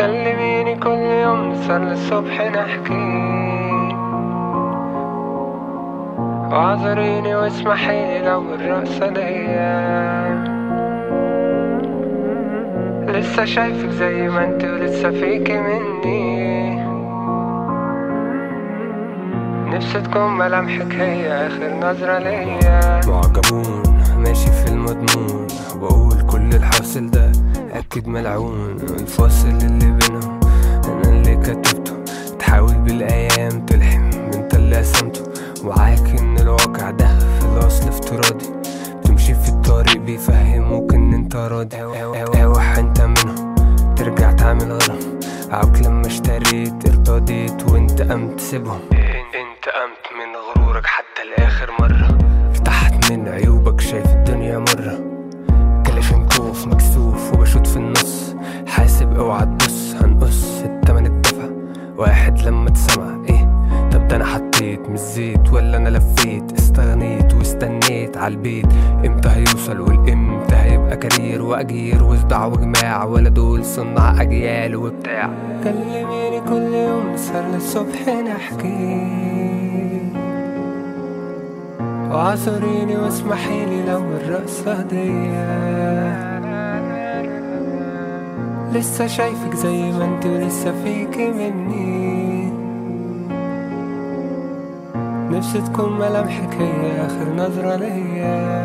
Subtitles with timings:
[0.00, 0.90] كلميني كل
[1.24, 3.20] يوم نسهر للصبح نحكي.
[6.50, 9.70] واعذريني واسمحيلي لو الرقصة ديا
[13.08, 16.80] لسه شايفك زي ما انت ولسه فيكي مني.
[19.74, 23.00] نفسي تكون ملامحك هي آخر نظرة ليا.
[23.06, 27.29] معجبون ماشي في المضمون بقول كل الحاصل ده
[27.90, 30.40] أكيد ملعون الفاصل اللي بينهم.
[30.84, 32.04] أنا اللي كتبته.
[32.38, 35.22] تحاول بالأيام تلحم انت اللي قسمته.
[35.64, 38.50] وعاك إن الواقع ده في الأصل افتراضي.
[38.96, 41.76] بتمشي في الطريق بيفهموك إن أنت راضي.
[42.42, 43.54] اوح أنت منهم.
[43.94, 51.22] ترجع تعمل غيرهم عاوك لما اشتريت ارتضيت وأنت قمت تسيبهم أنت قمت من غرورك حتى
[51.36, 52.18] لآخر مرة.
[52.50, 55.19] ارتحت من عيوبك شايف الدنيا مرة.
[57.34, 58.34] وبشوط في النص.
[58.66, 61.48] حاسب اوعى تبص هنقص التمن اتدفع
[61.98, 63.50] واحد لما اتسمع إيه؟
[63.92, 68.66] طب ده أنا حطيت مش زيت ولا أنا لفيت؟ استغنيت واستنيت عالبيت
[69.06, 75.30] إمتى هيوصل والإمتى هيبقى كارير وأجير؟ وصداع وجماع ولا دول صناع أجيال وبتاع.
[75.64, 79.10] كلميني كل يوم نسهر للصبح نحكي.
[82.10, 86.39] واعذريني واسمحيلي لو الرقصة ديا
[88.72, 92.50] لسه شايفك زي ما انت ولسه فيكي مني.
[95.36, 98.60] نفسي تكون ملامحك هي آخر نظرة ليا.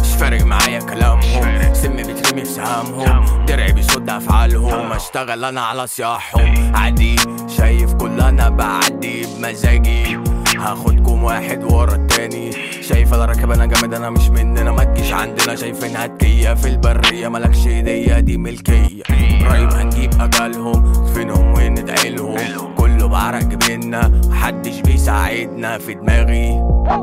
[0.00, 1.74] مش فارق معايا كلامهم.
[1.74, 3.44] سم بيترمي في سهامهم.
[3.46, 4.92] درعي بيصد أفعالهم.
[4.92, 10.18] أشتغل أنا على صياحهم عادي شايف كل أنا بعدي بمزاجي.
[10.58, 12.50] هاخدكم واحد ورا التاني.
[12.82, 14.72] شايف أنا راكب أنا جامد أنا مش مننا.
[14.72, 17.28] ما تجيش عندنا شايفين هتكية في البرية.
[17.28, 19.02] ملكش هدية دي ملكية.
[19.48, 21.06] قريب هنجيب أجالهم.
[21.14, 26.60] فينهم وندعي لهم كله بعرق جبيننا محدش بيساعدنا في دماغي.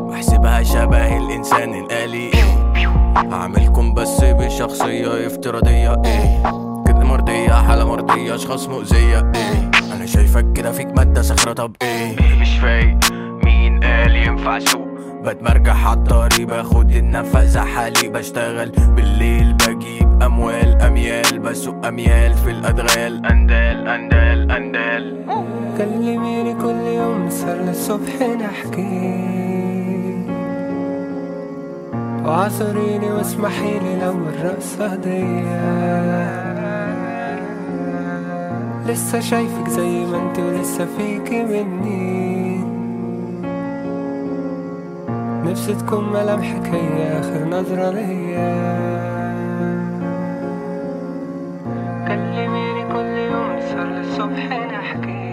[0.09, 2.31] بحسبها شبه الإنسان الآلي.
[3.31, 6.01] هعملكم بس بشخصية افتراضية.
[6.05, 6.43] إيه؟
[6.87, 9.31] كده مرضية حالة مرضية أشخاص مؤذية.
[9.35, 11.53] إيه؟ أنا شايفك كده فيك مادة صخرة.
[11.53, 13.02] طب إيه؟ مش فايق.
[14.03, 14.87] قال ينفع سوق
[15.23, 23.25] بتمرجح عالطريق باخد النفس حالي بشتغل بالليل بجيب أموال أميال بسوق أميال في الأدغال.
[23.25, 25.25] أندال أندال أندال.
[25.77, 29.23] كلميني كل يوم نسهر للصبح نحكي.
[32.25, 36.43] واعذريني واسمحيلي لو الرقصة ديا
[38.87, 42.52] لسه شايفك زي ما انت ولسه فيكي مني.
[45.53, 48.53] نفسي تكون ملامحك هي آخر نظرة ليا.
[52.07, 55.23] كلميني كل يوم نسهر للصبح نحكي.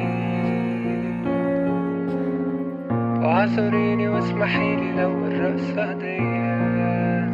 [3.23, 7.31] واعذريني واسمحيلي لو الرقصة ديا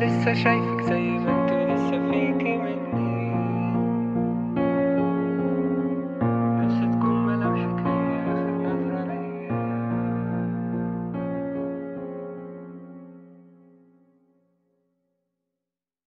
[0.00, 2.35] لسه شايفك زي ما انت ولسه فيكي مني